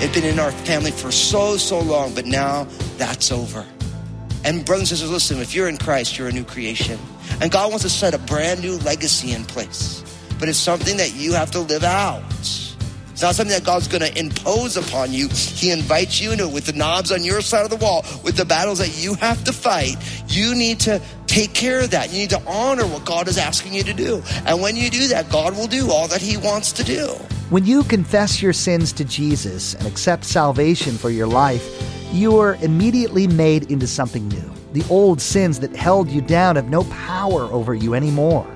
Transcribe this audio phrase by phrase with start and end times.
[0.00, 2.66] It's been in our family for so, so long, but now
[2.96, 3.66] that's over.
[4.44, 6.98] And brothers and sisters, listen, if you're in Christ, you're a new creation.
[7.40, 10.02] And God wants to set a brand new legacy in place.
[10.38, 12.22] But it's something that you have to live out.
[13.18, 15.28] It's not something that God's going to impose upon you.
[15.28, 18.36] He invites you into it with the knobs on your side of the wall, with
[18.36, 19.96] the battles that you have to fight.
[20.28, 22.12] You need to take care of that.
[22.12, 24.22] You need to honor what God is asking you to do.
[24.46, 27.06] And when you do that, God will do all that He wants to do.
[27.50, 31.66] When you confess your sins to Jesus and accept salvation for your life,
[32.12, 34.57] you are immediately made into something new.
[34.72, 38.46] The old sins that held you down have no power over you anymore.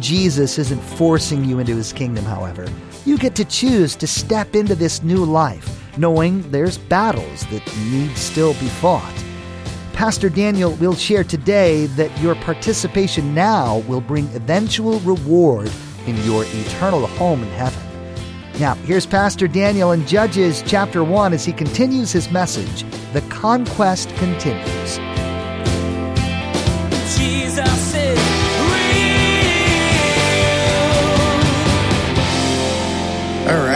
[0.00, 2.66] Jesus isn't forcing you into his kingdom, however.
[3.04, 8.16] You get to choose to step into this new life, knowing there's battles that need
[8.16, 9.14] still be fought.
[9.92, 15.70] Pastor Daniel will share today that your participation now will bring eventual reward
[16.06, 17.80] in your eternal home in heaven.
[18.58, 24.08] Now, here's Pastor Daniel in Judges chapter 1 as he continues his message The Conquest
[24.16, 24.98] Continues.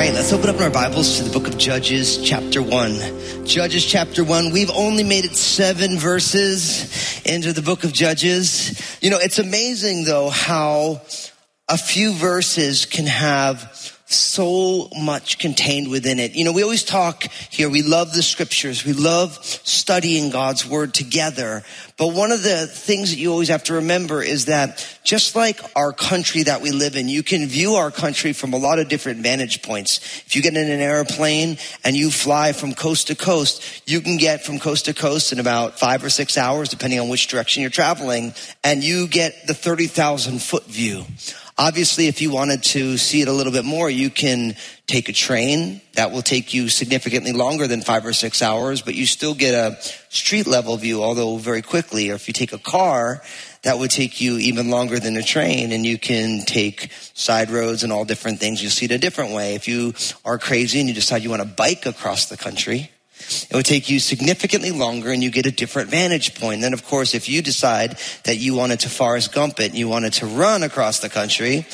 [0.09, 3.45] Right, let's open up our Bibles to the book of Judges, chapter 1.
[3.45, 4.53] Judges, chapter 1.
[4.53, 8.99] We've only made it seven verses into the book of Judges.
[9.03, 11.03] You know, it's amazing, though, how
[11.69, 16.35] a few verses can have so much contained within it.
[16.35, 20.95] You know, we always talk here, we love the scriptures, we love studying God's word
[20.95, 21.63] together.
[21.99, 25.61] But one of the things that you always have to remember is that just like
[25.77, 28.89] our country that we live in, you can view our country from a lot of
[28.89, 29.99] different vantage points.
[30.27, 34.17] If you get in an airplane and you fly from coast to coast, you can
[34.17, 37.61] get from coast to coast in about five or six hours, depending on which direction
[37.61, 38.33] you're traveling,
[38.65, 41.05] and you get the 30,000 foot view.
[41.61, 44.55] Obviously, if you wanted to see it a little bit more, you can
[44.87, 45.81] take a train.
[45.95, 49.55] That will take you significantly longer than five or six hours, but you still get
[49.55, 49.77] a
[50.09, 52.11] street level view, although very quickly.
[52.11, 53.23] Or if you take a car,
[53.63, 57.83] that would take you even longer than a train and you can take side roads
[57.83, 58.63] and all different things.
[58.63, 59.57] You'll see it a different way.
[59.57, 59.95] If you
[60.25, 62.93] are crazy and you decide you want to bike across the country,
[63.51, 66.61] it would take you significantly longer and you get a different vantage point.
[66.61, 69.89] Then, of course, if you decide that you wanted to Forrest Gump it and you
[69.89, 71.67] wanted to run across the country,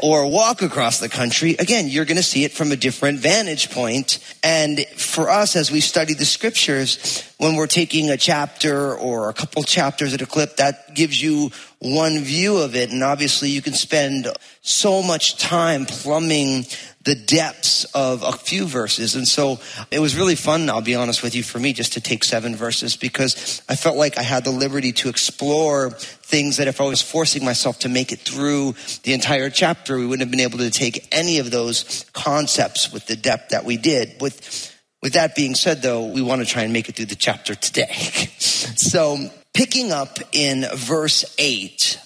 [0.00, 3.70] or walk across the country, again, you're going to see it from a different vantage
[3.70, 4.18] point.
[4.42, 9.34] And for us, as we study the scriptures, when we're taking a chapter or a
[9.34, 11.50] couple chapters at a clip, that gives you
[11.80, 12.90] one view of it.
[12.90, 14.28] And obviously you can spend
[14.62, 16.66] so much time plumbing
[17.08, 19.14] the depths of a few verses.
[19.14, 19.60] And so
[19.90, 22.54] it was really fun, I'll be honest with you, for me just to take seven
[22.54, 26.84] verses because I felt like I had the liberty to explore things that if I
[26.84, 28.74] was forcing myself to make it through
[29.04, 33.06] the entire chapter, we wouldn't have been able to take any of those concepts with
[33.06, 34.20] the depth that we did.
[34.20, 37.14] With with that being said, though, we want to try and make it through the
[37.14, 37.94] chapter today.
[37.94, 42.00] so, picking up in verse 8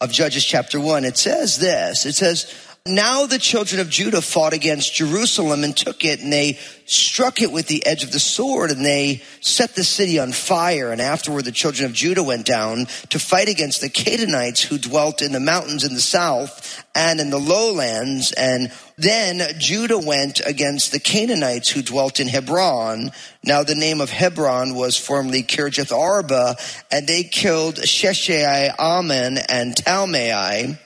[0.00, 2.54] of Judges chapter 1, it says this it says,
[2.88, 7.52] now the children of Judah fought against Jerusalem and took it, and they struck it
[7.52, 10.90] with the edge of the sword, and they set the city on fire.
[10.90, 15.22] And afterward, the children of Judah went down to fight against the Canaanites who dwelt
[15.22, 18.32] in the mountains in the south and in the lowlands.
[18.32, 23.10] And then Judah went against the Canaanites who dwelt in Hebron.
[23.44, 26.56] Now the name of Hebron was formerly Kirjath Arba,
[26.90, 30.78] and they killed Sheshai, Ahiman, and Talmai.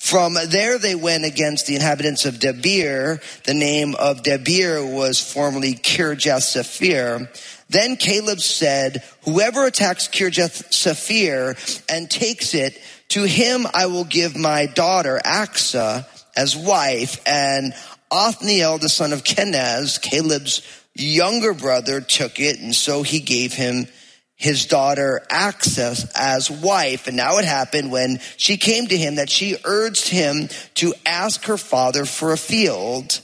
[0.00, 3.22] From there they went against the inhabitants of Debir.
[3.44, 7.30] The name of Debir was formerly Kirjath Sephir.
[7.68, 11.54] Then Caleb said, whoever attacks Kirjath Sephir
[11.88, 17.20] and takes it, to him I will give my daughter Achsah as wife.
[17.26, 17.74] And
[18.10, 20.62] Othniel, the son of Kenaz, Caleb's
[20.94, 22.58] younger brother, took it.
[22.58, 23.86] And so he gave him
[24.40, 27.06] his daughter Achsah as wife.
[27.06, 31.44] And now it happened when she came to him that she urged him to ask
[31.44, 33.20] her father for a field.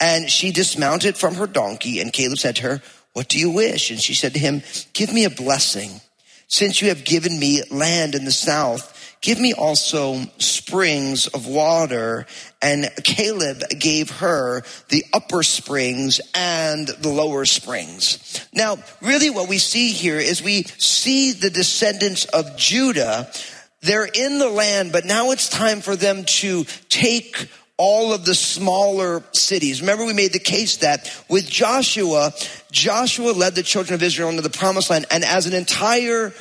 [0.00, 2.82] And she dismounted from her donkey and Caleb said to her,
[3.12, 3.90] what do you wish?
[3.90, 4.62] And she said to him,
[4.94, 6.00] give me a blessing.
[6.48, 8.93] Since you have given me land in the south,
[9.24, 12.26] give me also springs of water.
[12.60, 18.46] And Caleb gave her the upper springs and the lower springs.
[18.52, 23.30] Now, really what we see here is we see the descendants of Judah
[23.84, 28.34] they're in the land, but now it's time for them to take all of the
[28.34, 29.82] smaller cities.
[29.82, 32.32] Remember, we made the case that with Joshua,
[32.70, 36.32] Joshua led the children of Israel into the promised land, and as an entire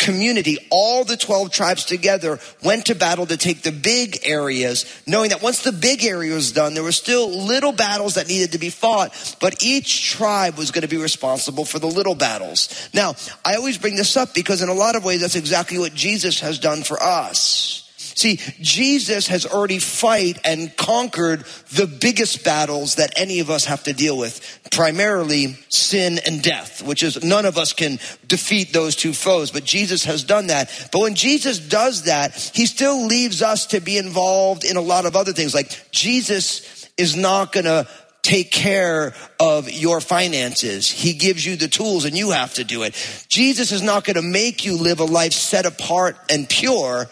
[0.00, 5.30] community, all the 12 tribes together went to battle to take the big areas, knowing
[5.30, 8.58] that once the big area was done, there were still little battles that needed to
[8.58, 12.88] be fought, but each tribe was going to be responsible for the little battles.
[12.94, 13.14] Now,
[13.44, 16.40] I always bring this up because in a lot of ways, that's exactly what Jesus
[16.40, 17.89] has done for us.
[18.20, 23.84] See, Jesus has already fight and conquered the biggest battles that any of us have
[23.84, 28.94] to deal with, primarily sin and death, which is none of us can defeat those
[28.94, 30.90] two foes, but Jesus has done that.
[30.92, 35.06] But when Jesus does that, he still leaves us to be involved in a lot
[35.06, 35.54] of other things.
[35.54, 37.88] Like Jesus is not going to
[38.20, 40.90] take care of your finances.
[40.90, 42.94] He gives you the tools and you have to do it.
[43.28, 47.08] Jesus is not going to make you live a life set apart and pure.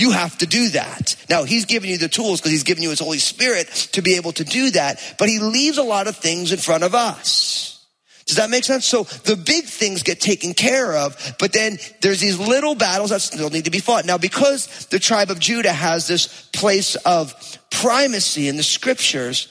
[0.00, 1.14] You have to do that.
[1.28, 4.14] Now, he's giving you the tools because he's giving you his Holy Spirit to be
[4.14, 7.86] able to do that, but he leaves a lot of things in front of us.
[8.24, 8.86] Does that make sense?
[8.86, 13.20] So the big things get taken care of, but then there's these little battles that
[13.20, 14.06] still need to be fought.
[14.06, 17.34] Now, because the tribe of Judah has this place of
[17.70, 19.48] primacy in the scriptures,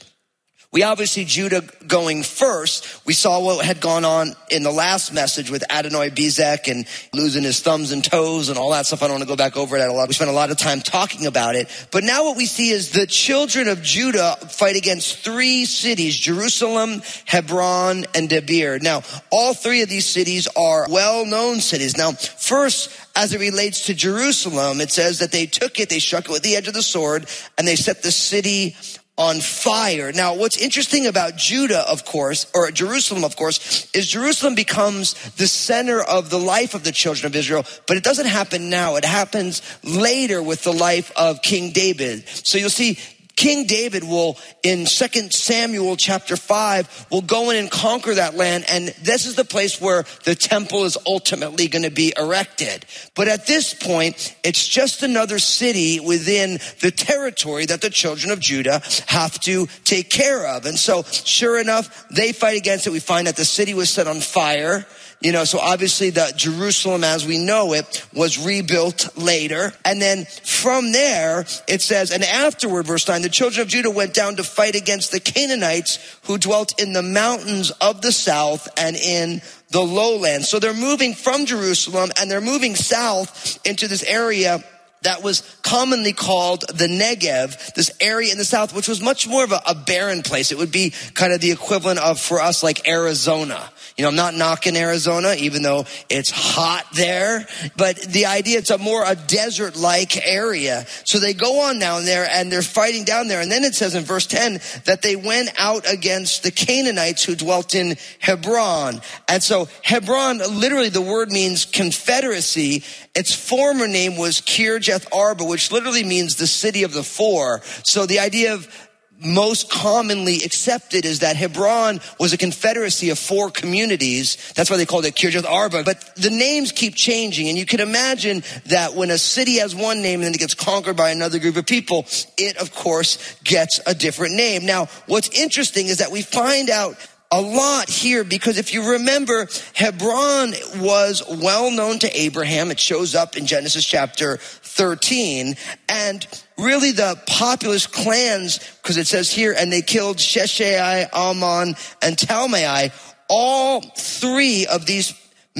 [0.71, 3.03] we obviously Judah going first.
[3.03, 7.59] We saw what had gone on in the last message with Adoni-Bezek and losing his
[7.59, 9.01] thumbs and toes and all that stuff.
[9.01, 10.07] I don't want to go back over that a lot.
[10.07, 11.87] We spent a lot of time talking about it.
[11.89, 17.01] But now what we see is the children of Judah fight against three cities, Jerusalem,
[17.25, 18.79] Hebron, and Debir.
[18.79, 19.01] Now,
[19.31, 21.97] all three of these cities are well-known cities.
[21.97, 26.25] Now, first, as it relates to Jerusalem, it says that they took it, they struck
[26.25, 27.27] it with the edge of the sword,
[27.57, 28.75] and they set the city
[29.19, 30.13] on fire.
[30.13, 35.45] Now, what's interesting about Judah, of course, or Jerusalem, of course, is Jerusalem becomes the
[35.45, 38.95] center of the life of the children of Israel, but it doesn't happen now.
[38.95, 42.27] It happens later with the life of King David.
[42.29, 42.97] So you'll see
[43.39, 48.65] King David will, in 2 Samuel chapter 5, will go in and conquer that land.
[48.69, 52.85] And this is the place where the temple is ultimately going to be erected.
[53.15, 58.41] But at this point, it's just another city within the territory that the children of
[58.41, 60.65] Judah have to take care of.
[60.65, 62.89] And so, sure enough, they fight against it.
[62.89, 64.85] We find that the city was set on fire.
[65.21, 69.73] You know, so obviously the Jerusalem as we know it was rebuilt later.
[69.83, 74.15] And then from there, it says, and afterward, verse 9, the children of Judah went
[74.15, 78.95] down to fight against the Canaanites who dwelt in the mountains of the south and
[78.95, 80.47] in the lowlands.
[80.49, 84.63] So they're moving from Jerusalem and they're moving south into this area
[85.03, 89.43] that was commonly called the Negev, this area in the south, which was much more
[89.43, 90.51] of a, a, barren place.
[90.51, 93.69] It would be kind of the equivalent of for us like Arizona.
[93.99, 98.69] You know, I'm not knocking Arizona, even though it's hot there, but the idea it's
[98.69, 100.85] a more a desert-like area.
[101.03, 103.41] So they go on down there and they're fighting down there.
[103.41, 107.35] And then it says in verse 10 that they went out against the Canaanites who
[107.35, 109.01] dwelt in Hebron.
[109.27, 112.85] And so Hebron, literally the word means confederacy.
[113.13, 117.63] Its former name was Kirjath Arba, which literally means the city of the four.
[117.83, 118.88] So the idea of
[119.19, 124.37] most commonly accepted is that Hebron was a confederacy of four communities.
[124.55, 125.83] That's why they called it Kirjath Arba.
[125.83, 130.01] But the names keep changing, and you can imagine that when a city has one
[130.01, 132.05] name and then it gets conquered by another group of people,
[132.37, 134.65] it of course gets a different name.
[134.65, 136.95] Now, what's interesting is that we find out
[137.31, 142.71] a lot here because if you remember, Hebron was well known to Abraham.
[142.71, 145.55] It shows up in Genesis chapter 13.
[145.87, 152.17] And really the populous clans, because it says here, and they killed Sheshai, Ahiman, and
[152.17, 152.91] Talmai.
[153.29, 155.13] All three of these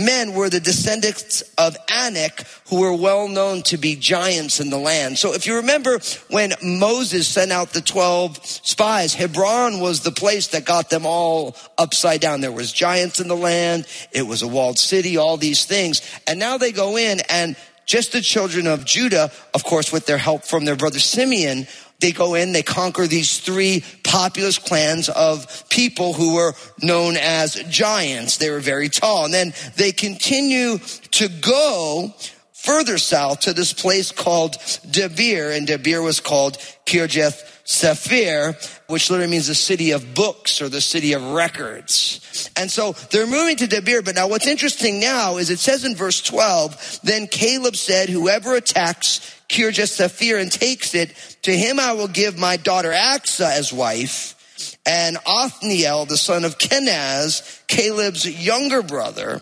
[0.05, 4.77] men were the descendants of Anak, who were well known to be giants in the
[4.77, 5.17] land.
[5.17, 10.47] So if you remember when Moses sent out the 12 spies, Hebron was the place
[10.47, 12.41] that got them all upside down.
[12.41, 13.87] There was giants in the land.
[14.11, 16.01] It was a walled city, all these things.
[16.27, 20.19] And now they go in and just the children of Judah, of course, with their
[20.19, 21.67] help from their brother Simeon,
[21.99, 27.53] they go in, they conquer these three populous clans of people who were known as
[27.69, 28.37] giants.
[28.37, 29.25] They were very tall.
[29.25, 32.11] And then they continue to go
[32.53, 38.55] further south to this place called Debir, and Debir was called Kirjath Sephir,
[38.87, 42.49] which literally means the city of books or the city of records.
[42.57, 45.95] And so they're moving to Debir, but now what's interesting now is it says in
[45.95, 51.93] verse 12, then Caleb said, whoever attacks Kirjath Sephir and takes it, to him I
[51.93, 54.35] will give my daughter Achsah as wife.
[54.85, 59.41] And Othniel, the son of Kenaz, Caleb's younger brother,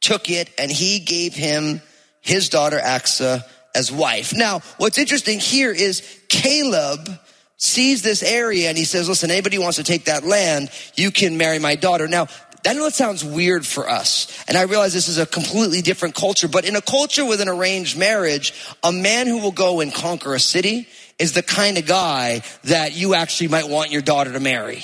[0.00, 1.80] took it and he gave him
[2.20, 3.42] his daughter Achsah
[3.74, 4.32] as wife.
[4.34, 7.08] Now, what's interesting here is Caleb
[7.56, 11.38] sees this area and he says, listen, anybody wants to take that land, you can
[11.38, 12.08] marry my daughter.
[12.08, 12.26] Now,
[12.64, 16.48] Know it sounds weird for us, and I realize this is a completely different culture,
[16.48, 20.34] but in a culture with an arranged marriage, a man who will go and conquer
[20.34, 20.88] a city
[21.18, 24.82] is the kind of guy that you actually might want your daughter to marry.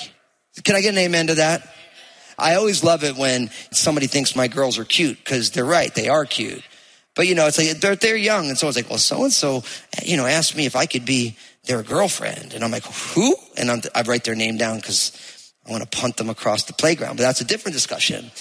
[0.63, 1.67] Can I get an amen to that?
[2.37, 6.07] I always love it when somebody thinks my girls are cute because they're right, they
[6.07, 6.63] are cute.
[7.15, 9.33] But you know, it's like they're, they're young, and so it's like, well, so and
[9.33, 9.63] so,
[10.03, 13.35] you know, asked me if I could be their girlfriend, and I'm like, who?
[13.57, 15.11] And I'm, I write their name down because
[15.69, 18.31] I want to punt them across the playground, but that's a different discussion.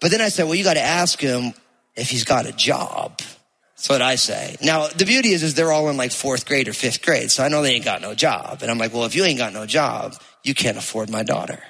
[0.00, 1.54] But then I said, well, you got to ask him
[1.94, 3.18] if he's got a job.
[3.76, 4.56] That's what I say.
[4.62, 7.30] Now, the beauty is, is they're all in like fourth grade or fifth grade.
[7.30, 8.58] So I know they ain't got no job.
[8.62, 11.62] And I'm like, well, if you ain't got no job, you can't afford my daughter.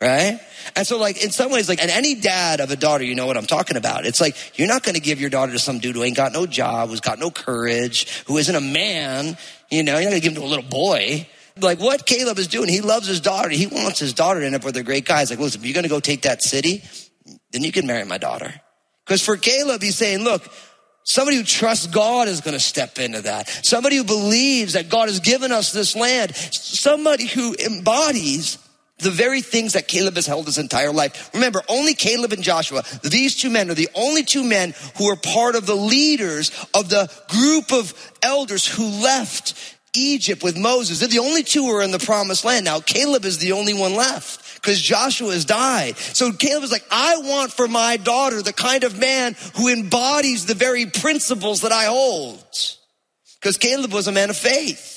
[0.00, 0.40] Right?
[0.76, 3.26] And so like in some ways, like, and any dad of a daughter, you know
[3.26, 4.04] what I'm talking about.
[4.04, 6.32] It's like, you're not going to give your daughter to some dude who ain't got
[6.32, 9.36] no job, who's got no courage, who isn't a man.
[9.70, 11.26] You know, you're not going to give him to a little boy.
[11.60, 13.50] Like what Caleb is doing, he loves his daughter.
[13.50, 15.20] He wants his daughter to end up with a great guy.
[15.20, 16.82] He's like, listen, if you're going to go take that city,
[17.52, 18.52] then you can marry my daughter.
[19.04, 20.50] Because for Caleb, he's saying, look,
[21.06, 23.48] Somebody who trusts God is going to step into that.
[23.48, 26.34] Somebody who believes that God has given us this land.
[26.34, 28.56] Somebody who embodies
[28.98, 31.30] the very things that Caleb has held his entire life.
[31.34, 35.16] Remember, only Caleb and Joshua, these two men are the only two men who are
[35.16, 37.92] part of the leaders of the group of
[38.22, 40.98] elders who left Egypt with Moses.
[40.98, 42.64] They're the only two who are in the promised land.
[42.64, 45.96] Now, Caleb is the only one left because Joshua has died.
[45.98, 50.46] So Caleb is like, I want for my daughter the kind of man who embodies
[50.46, 52.42] the very principles that I hold.
[53.40, 54.92] Because Caleb was a man of faith.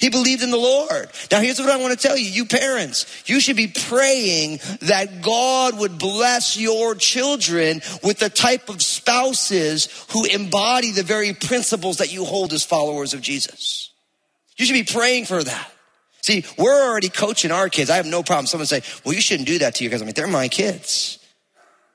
[0.00, 1.10] He believed in the Lord.
[1.30, 5.22] Now here's what I want to tell you, you parents, you should be praying that
[5.22, 11.98] God would bless your children with the type of spouses who embody the very principles
[11.98, 13.91] that you hold as followers of Jesus.
[14.56, 15.72] You should be praying for that.
[16.22, 17.90] See, we're already coaching our kids.
[17.90, 18.46] I have no problem.
[18.46, 20.02] Someone say, well, you shouldn't do that to your kids.
[20.02, 21.18] I'm like, they're my kids.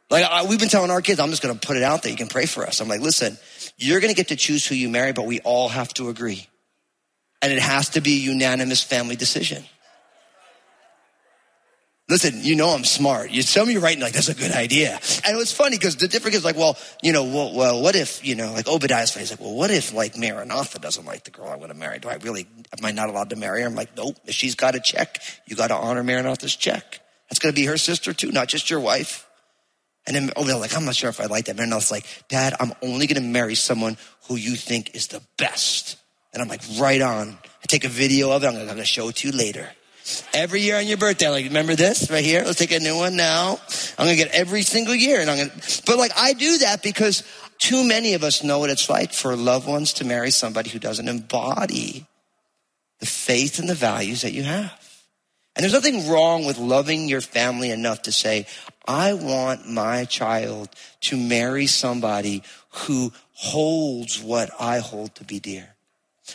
[0.10, 2.12] Like I, we've been telling our kids, I'm just going to put it out there.
[2.12, 2.82] You can pray for us.
[2.82, 3.38] I'm like, listen,
[3.78, 6.48] you're going to get to choose who you marry, but we all have to agree.
[7.42, 9.64] And it has to be a unanimous family decision.
[12.10, 13.32] Listen, you know I'm smart.
[13.32, 15.98] You tell me you're writing like that's a good idea, and it was funny because
[15.98, 19.12] the difference is like, well, you know, well, well, what if you know, like Obadiah's
[19.12, 22.00] face, like, well, what if like Maranatha doesn't like the girl I'm going to marry?
[22.00, 22.48] Do I really
[22.78, 23.68] am I not allowed to marry her?
[23.68, 24.16] I'm like, nope.
[24.26, 27.02] If she's got a check, you got to honor Maranatha's check.
[27.30, 29.28] That's going to be her sister too, not just your wife.
[30.06, 31.58] And then Obadiah like, I'm not sure if I like that.
[31.58, 33.98] Maranatha's like, Dad, I'm only going to marry someone
[34.30, 35.98] who you think is the best.
[36.32, 37.38] And I'm like, right on.
[37.44, 38.48] I take a video of it.
[38.48, 39.70] I'm going to show it to you later.
[40.34, 42.44] Every year on your birthday, like, remember this right here?
[42.44, 43.60] Let's take a new one now.
[43.98, 47.24] I'm gonna get every single year and I'm gonna, but like, I do that because
[47.58, 50.80] too many of us know what it's like for loved ones to marry somebody who
[50.80, 52.06] doesn't embody
[53.00, 54.72] the faith and the values that you have.
[55.56, 58.46] And there's nothing wrong with loving your family enough to say,
[58.88, 60.70] I want my child
[61.02, 65.77] to marry somebody who holds what I hold to be dear.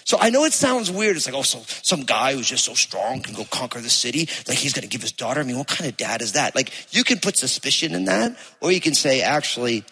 [0.04, 1.16] So I know it sounds weird.
[1.16, 4.28] It's like, oh, so some guy who's just so strong can go conquer the city.
[4.48, 5.40] Like he's going to give his daughter.
[5.40, 6.54] I mean, what kind of dad is that?
[6.54, 9.84] Like you can put suspicion in that, or you can say, actually,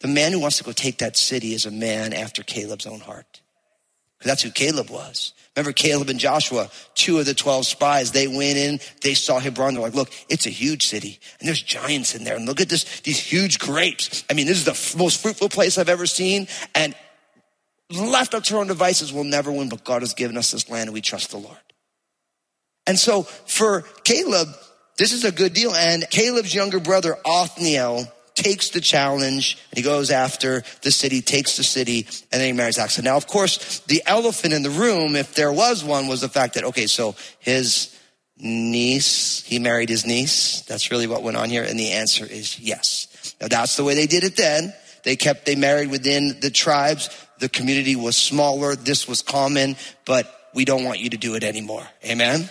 [0.00, 3.00] the man who wants to go take that city is a man after Caleb's own
[3.00, 3.40] heart.
[4.18, 5.32] Because that's who Caleb was.
[5.56, 9.74] Remember Caleb and Joshua, two of the 12 spies, they went in, they saw Hebron.
[9.74, 12.36] They're like, look, it's a huge city and there's giants in there.
[12.36, 14.24] And look at this, these huge grapes.
[14.30, 16.46] I mean, this is the most fruitful place I've ever seen.
[16.74, 16.94] And
[17.90, 20.68] left up to our own devices, we'll never win, but God has given us this
[20.68, 21.56] land and we trust the Lord.
[22.86, 24.48] And so for Caleb,
[24.98, 25.74] this is a good deal.
[25.74, 31.56] And Caleb's younger brother, Othniel, takes the challenge and he goes after the city, takes
[31.56, 33.02] the city, and then he marries Achsah.
[33.02, 36.54] Now, of course, the elephant in the room, if there was one, was the fact
[36.54, 37.94] that, okay, so his
[38.38, 40.62] niece, he married his niece.
[40.62, 41.64] That's really what went on here.
[41.64, 43.34] And the answer is yes.
[43.40, 44.72] Now, that's the way they did it then.
[45.04, 47.08] They kept, they married within the tribes.
[47.38, 48.76] The community was smaller.
[48.76, 51.86] This was common, but we don't want you to do it anymore.
[52.04, 52.48] Amen.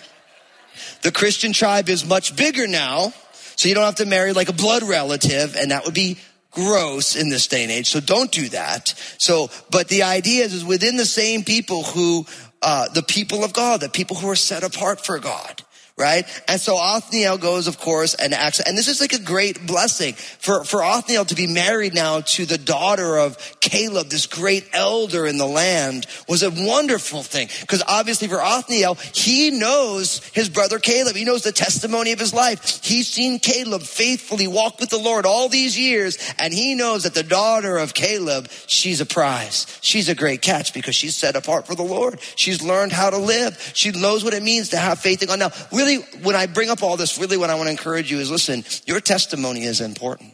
[1.01, 3.13] The Christian tribe is much bigger now,
[3.55, 6.17] so you don't have to marry like a blood relative, and that would be
[6.51, 7.87] gross in this day and age.
[7.87, 8.93] So don't do that.
[9.17, 12.25] So, but the idea is, is within the same people who,
[12.61, 15.63] uh, the people of God, the people who are set apart for God,
[15.97, 16.25] right?
[16.47, 20.13] And so Othniel goes, of course, and acts, and this is like a great blessing
[20.13, 25.25] for, for Othniel to be married now to the daughter of Caleb, this great elder
[25.25, 27.49] in the land was a wonderful thing.
[27.61, 31.15] Because obviously for Othniel, he knows his brother Caleb.
[31.15, 32.83] He knows the testimony of his life.
[32.83, 37.13] He's seen Caleb faithfully walk with the Lord all these years, and he knows that
[37.13, 39.65] the daughter of Caleb, she's a prize.
[39.81, 42.19] She's a great catch because she's set apart for the Lord.
[42.35, 43.71] She's learned how to live.
[43.73, 45.39] She knows what it means to have faith in God.
[45.39, 48.19] Now, really, when I bring up all this, really what I want to encourage you
[48.19, 50.33] is listen, your testimony is important.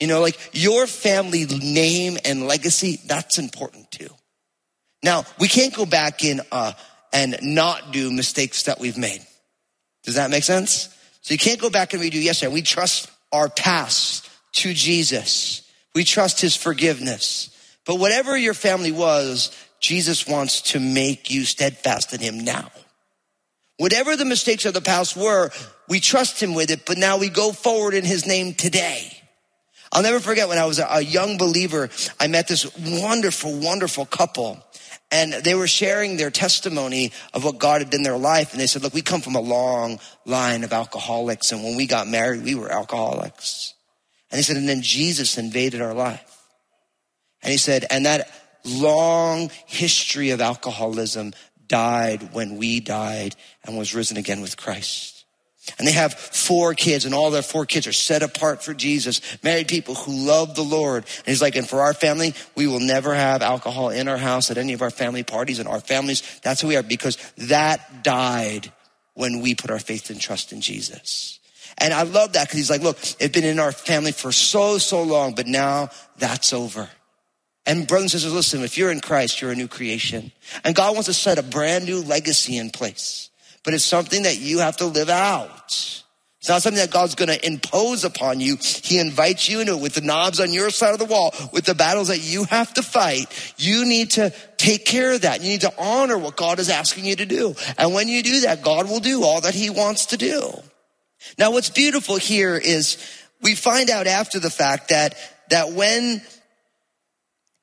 [0.00, 4.08] You know, like your family name and legacy, that's important too.
[5.02, 6.72] Now, we can't go back in uh,
[7.12, 9.24] and not do mistakes that we've made.
[10.02, 10.88] Does that make sense?
[11.20, 12.52] So you can't go back and redo yesterday.
[12.52, 15.62] We trust our past to Jesus.
[15.94, 17.50] We trust his forgiveness.
[17.86, 22.70] But whatever your family was, Jesus wants to make you steadfast in him now.
[23.82, 25.50] Whatever the mistakes of the past were,
[25.88, 29.10] we trust him with it, but now we go forward in his name today.
[29.90, 34.64] I'll never forget when I was a young believer, I met this wonderful, wonderful couple.
[35.10, 38.52] And they were sharing their testimony of what God had done in their life.
[38.52, 41.50] And they said, look, we come from a long line of alcoholics.
[41.50, 43.74] And when we got married, we were alcoholics.
[44.30, 46.40] And he said, and then Jesus invaded our life.
[47.42, 48.30] And he said, and that
[48.64, 51.32] long history of alcoholism
[51.72, 55.24] died when we died and was risen again with Christ.
[55.78, 59.22] And they have four kids and all their four kids are set apart for Jesus,
[59.42, 61.04] married people who love the Lord.
[61.04, 64.50] And he's like, and for our family, we will never have alcohol in our house
[64.50, 66.22] at any of our family parties and our families.
[66.42, 68.70] That's who we are because that died
[69.14, 71.38] when we put our faith and trust in Jesus.
[71.78, 74.76] And I love that because he's like, look, it's been in our family for so,
[74.76, 75.88] so long, but now
[76.18, 76.90] that's over.
[77.64, 80.32] And brothers and sisters, listen, if you're in Christ, you're a new creation.
[80.64, 83.30] And God wants to set a brand new legacy in place.
[83.64, 86.02] But it's something that you have to live out.
[86.42, 88.56] It's not something that God's going to impose upon you.
[88.56, 91.64] He invites you into it with the knobs on your side of the wall, with
[91.64, 93.26] the battles that you have to fight.
[93.58, 95.40] You need to take care of that.
[95.40, 97.54] You need to honor what God is asking you to do.
[97.78, 100.52] And when you do that, God will do all that he wants to do.
[101.38, 102.98] Now, what's beautiful here is
[103.40, 105.14] we find out after the fact that,
[105.50, 106.22] that when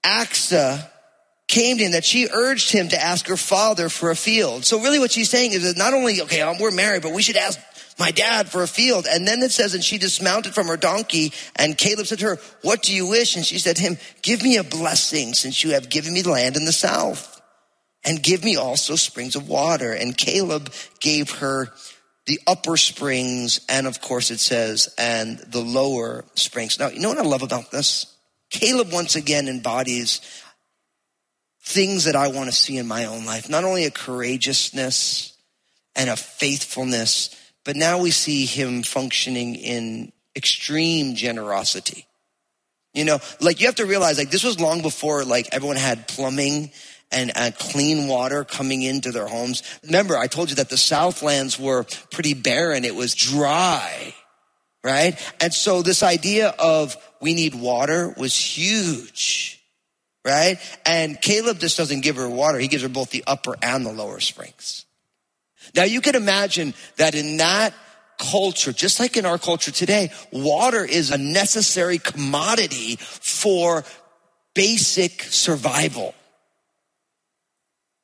[0.04, 0.90] Achsah
[1.48, 4.66] came to him that she urged him to ask her father for a field.
[4.66, 7.24] So really what she's saying is that not only, okay, um, we're married, but we
[7.24, 7.60] should ask
[7.98, 9.08] my dad for a field.
[9.10, 12.38] And then it says, and she dismounted from her donkey and Caleb said to her,
[12.62, 13.36] what do you wish?
[13.36, 16.56] And she said to him, give me a blessing since you have given me land
[16.56, 17.42] in the south
[18.06, 19.92] and give me also springs of water.
[19.92, 21.70] And Caleb gave her
[22.28, 23.60] the upper springs.
[23.68, 26.80] And of course it says, and the lower springs.
[26.80, 28.16] Now, you know what I love about this?
[28.50, 30.22] Caleb once again embodies
[31.62, 33.50] things that I want to see in my own life.
[33.50, 35.38] Not only a courageousness
[35.96, 42.08] and a faithfulness, but now we see him functioning in extreme generosity.
[42.94, 46.08] You know, like you have to realize like this was long before like everyone had
[46.08, 46.72] plumbing
[47.12, 49.64] and uh, clean water coming into their homes.
[49.84, 52.86] Remember, I told you that the Southlands were pretty barren.
[52.86, 54.14] It was dry,
[54.84, 55.20] right?
[55.40, 59.62] And so this idea of we need water was huge,
[60.26, 60.58] right?
[60.86, 62.60] And Caleb just doesn't give her water.
[62.60, 64.86] He gives her both the upper and the lower springs.
[65.76, 67.74] Now you can imagine that in that
[68.18, 73.84] culture, just like in our culture today, water is a necessary commodity for
[74.54, 76.14] basic survival.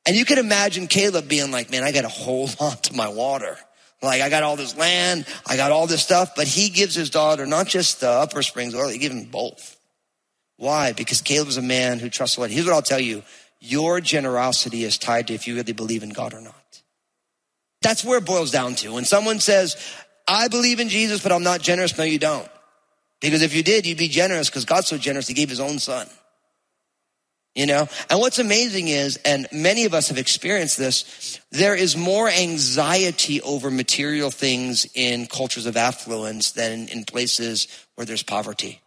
[0.06, 3.08] And you can imagine Caleb being like, man, I got to hold on to my
[3.08, 3.58] water.
[4.02, 7.10] Like, I got all this land, I got all this stuff, but he gives his
[7.10, 9.76] daughter not just the upper springs oil, he gives him both.
[10.58, 10.92] Why?
[10.92, 12.50] Because Caleb's a man who trusts the Lord.
[12.50, 13.22] Here's what I'll tell you
[13.58, 16.54] your generosity is tied to if you really believe in God or not.
[17.82, 18.92] That's where it boils down to.
[18.92, 19.76] When someone says,
[20.28, 22.48] I believe in Jesus, but I'm not generous, no, you don't.
[23.20, 25.78] Because if you did, you'd be generous because God's so generous, he gave his own
[25.78, 26.06] son.
[27.56, 27.88] You know?
[28.10, 33.40] And what's amazing is, and many of us have experienced this, there is more anxiety
[33.40, 38.82] over material things in cultures of affluence than in places where there's poverty.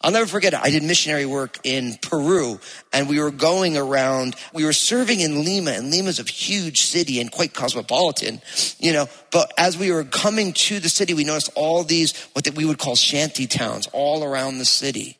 [0.00, 0.60] I'll never forget it.
[0.60, 2.58] I did missionary work in Peru
[2.92, 7.20] and we were going around, we were serving in Lima and Lima's a huge city
[7.20, 8.42] and quite cosmopolitan,
[8.78, 12.46] you know, but as we were coming to the city, we noticed all these, what
[12.54, 15.16] we would call shanty towns all around the city.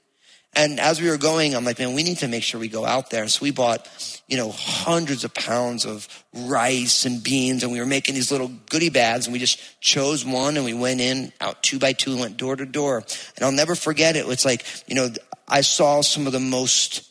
[0.57, 2.85] And as we were going, I'm like, man, we need to make sure we go
[2.85, 3.27] out there.
[3.29, 3.89] So we bought,
[4.29, 8.51] you know, hundreds of pounds of rice and beans and we were making these little
[8.71, 12.13] goodie bags and we just chose one and we went in out two by two
[12.13, 12.99] and went door to door.
[13.37, 14.27] And I'll never forget it.
[14.29, 15.11] It's like, you know,
[15.49, 17.11] I saw some of the most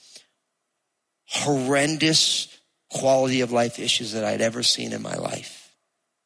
[1.28, 2.48] horrendous
[2.90, 5.64] quality of life issues that I'd ever seen in my life.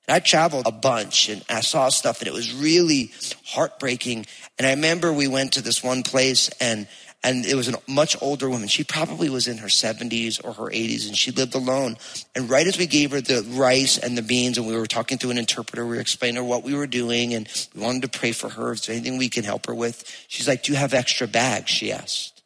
[0.09, 3.11] I traveled a bunch and I saw stuff and it was really
[3.45, 4.25] heartbreaking.
[4.57, 6.87] And I remember we went to this one place and
[7.27, 8.69] and it was a much older woman.
[8.69, 11.97] She probably was in her 70s or her 80s and she lived alone.
[12.33, 15.17] And right as we gave her the rice and the beans and we were talking
[15.17, 18.17] to an interpreter, we were explaining her what we were doing and we wanted to
[18.17, 18.71] pray for her.
[18.71, 20.05] Is there anything we can help her with?
[20.29, 21.69] She's like, do you have extra bags?
[21.69, 22.43] She asked.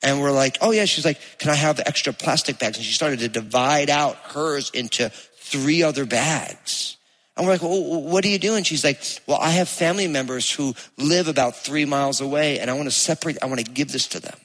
[0.00, 0.86] And we're like, oh yeah.
[0.86, 2.78] She's like, can I have extra plastic bags?
[2.78, 6.96] And she started to divide out hers into three other bags.
[7.36, 8.62] And we're like, well, what are you doing?
[8.62, 12.74] She's like, well, I have family members who live about three miles away and I
[12.74, 14.36] want to separate, I want to give this to them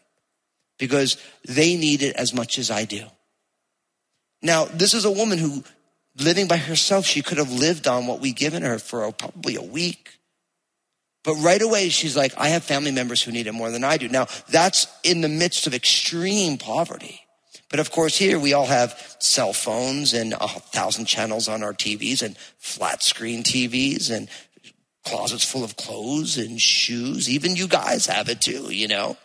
[0.80, 3.04] because they need it as much as I do.
[4.42, 5.64] Now, this is a woman who
[6.20, 9.62] living by herself, she could have lived on what we given her for probably a
[9.62, 10.20] week.
[11.24, 13.98] But right away, she's like, I have family members who need it more than I
[13.98, 14.08] do.
[14.08, 17.22] Now, that's in the midst of extreme poverty.
[17.70, 21.74] But of course, here we all have cell phones and a thousand channels on our
[21.74, 24.30] TVs and flat screen TVs and
[25.04, 27.30] closets full of clothes and shoes.
[27.30, 29.18] Even you guys have it too, you know?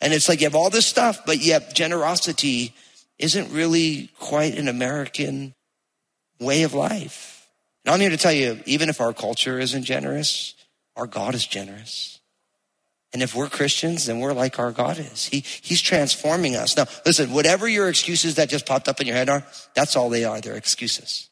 [0.00, 2.74] And it's like you have all this stuff, but yet generosity
[3.18, 5.54] isn't really quite an American
[6.40, 7.48] way of life.
[7.84, 10.54] And I'm here to tell you, even if our culture isn't generous,
[10.96, 12.13] our God is generous.
[13.14, 15.24] And if we're Christians, then we're like our God is.
[15.24, 16.76] He, he's transforming us.
[16.76, 20.10] Now, listen, whatever your excuses that just popped up in your head are, that's all
[20.10, 20.40] they are.
[20.40, 21.30] They're excuses.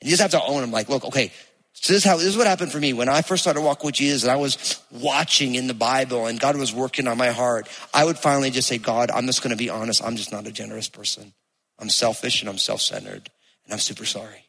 [0.00, 0.72] And you just have to own them.
[0.72, 1.30] Like, look, okay,
[1.72, 2.92] so this is how, this is what happened for me.
[2.94, 6.40] When I first started walking with Jesus and I was watching in the Bible and
[6.40, 9.52] God was working on my heart, I would finally just say, God, I'm just going
[9.52, 10.02] to be honest.
[10.02, 11.32] I'm just not a generous person.
[11.78, 13.30] I'm selfish and I'm self-centered
[13.64, 14.46] and I'm super sorry.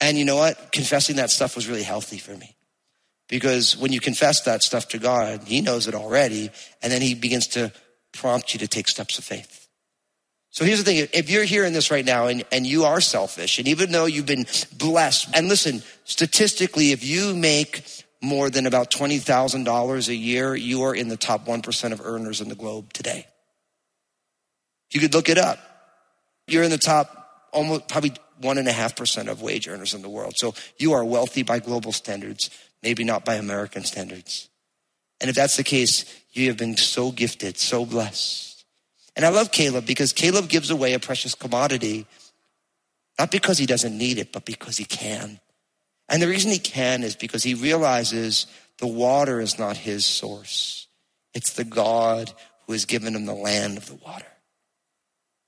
[0.00, 0.70] And you know what?
[0.70, 2.54] Confessing that stuff was really healthy for me.
[3.32, 6.50] Because when you confess that stuff to God, He knows it already,
[6.82, 7.72] and then He begins to
[8.12, 9.68] prompt you to take steps of faith.
[10.50, 11.08] So here's the thing.
[11.14, 14.26] If you're hearing this right now and, and you are selfish, and even though you've
[14.26, 14.44] been
[14.76, 20.94] blessed, and listen, statistically, if you make more than about $20,000 a year, you are
[20.94, 23.26] in the top 1% of earners in the globe today.
[24.90, 25.58] You could look it up.
[26.46, 30.02] You're in the top almost probably one and a half percent of wage earners in
[30.02, 30.34] the world.
[30.36, 32.50] So you are wealthy by global standards
[32.82, 34.48] maybe not by American standards.
[35.20, 38.64] And if that's the case, you have been so gifted, so blessed.
[39.14, 42.06] And I love Caleb because Caleb gives away a precious commodity,
[43.18, 45.38] not because he doesn't need it, but because he can.
[46.08, 48.46] And the reason he can is because he realizes
[48.78, 50.88] the water is not his source.
[51.34, 52.32] It's the God
[52.66, 54.26] who has given him the land of the water.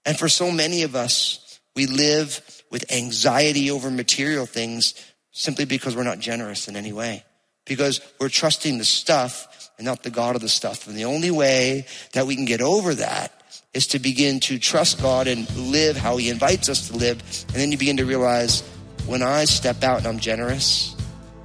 [0.04, 4.94] And for so many of us, we live with anxiety over material things
[5.34, 7.24] simply because we're not generous in any way.
[7.66, 10.86] Because we're trusting the stuff and not the God of the stuff.
[10.86, 13.32] And the only way that we can get over that
[13.74, 17.20] is to begin to trust God and live how He invites us to live.
[17.48, 18.62] And then you begin to realize
[19.06, 20.94] when I step out and I'm generous,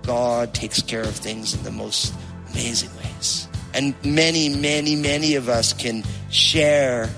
[0.04, 2.14] God takes care of things in the most
[2.52, 3.48] amazing ways.
[3.74, 7.10] And many, many, many of us can share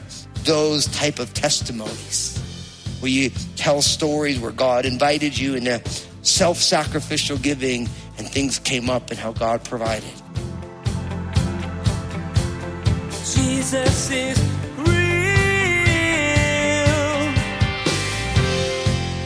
[0.43, 2.37] those type of testimonies
[3.01, 5.81] where you tell stories where God invited you into
[6.21, 10.13] self sacrificial giving, and things came up and how God provided.
[13.33, 14.37] Jesus is
[14.77, 14.91] real.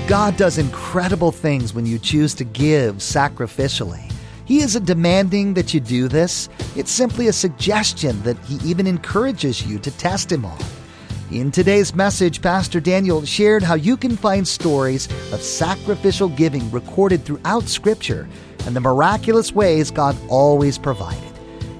[0.07, 4.11] God does incredible things when you choose to give sacrificially.
[4.45, 9.65] He isn't demanding that you do this, it's simply a suggestion that He even encourages
[9.65, 10.59] you to test Him on.
[11.35, 17.25] In today's message, Pastor Daniel shared how you can find stories of sacrificial giving recorded
[17.25, 18.29] throughout Scripture
[18.65, 21.29] and the miraculous ways God always provided.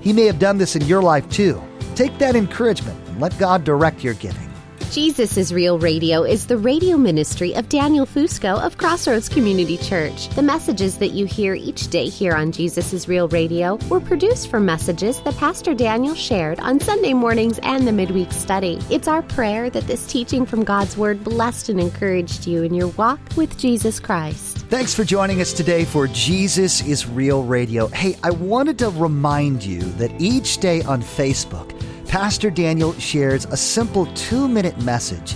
[0.02, 1.64] He may have done this in your life too.
[1.96, 4.52] Take that encouragement and let God direct your giving.
[4.92, 10.30] Jesus is Real Radio is the radio ministry of Daniel Fusco of Crossroads Community Church.
[10.30, 14.50] The messages that you hear each day here on Jesus is Real Radio were produced
[14.50, 18.80] from messages that Pastor Daniel shared on Sunday mornings and the midweek study.
[18.90, 22.88] It's our prayer that this teaching from God's Word blessed and encouraged you in your
[22.90, 24.60] walk with Jesus Christ.
[24.70, 27.88] Thanks for joining us today for Jesus is Real Radio.
[27.88, 31.72] Hey, I wanted to remind you that each day on Facebook,
[32.08, 35.36] Pastor Daniel shares a simple two minute message.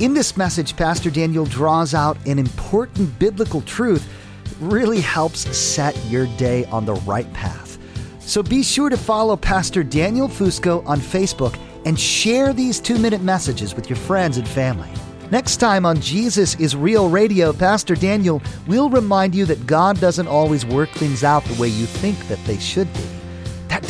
[0.00, 4.08] In this message, Pastor Daniel draws out an important biblical truth
[4.44, 7.78] that really helps set your day on the right path.
[8.20, 13.22] So be sure to follow Pastor Daniel Fusco on Facebook and share these two minute
[13.22, 14.90] messages with your friends and family.
[15.30, 20.28] Next time on Jesus is Real Radio, Pastor Daniel will remind you that God doesn't
[20.28, 23.19] always work things out the way you think that they should be.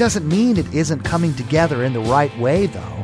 [0.01, 3.03] Doesn't mean it isn't coming together in the right way, though.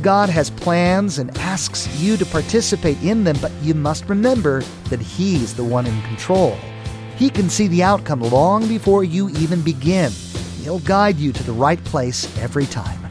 [0.00, 5.00] God has plans and asks you to participate in them, but you must remember that
[5.00, 6.56] He's the one in control.
[7.16, 10.12] He can see the outcome long before you even begin.
[10.62, 13.10] He'll guide you to the right place every time.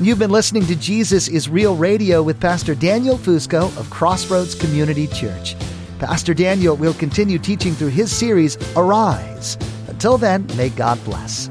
[0.00, 5.08] You've been listening to Jesus is Real Radio with Pastor Daniel Fusco of Crossroads Community
[5.08, 5.56] Church.
[5.98, 9.58] Pastor Daniel will continue teaching through his series, Arise.
[9.88, 11.50] Until then, may God bless.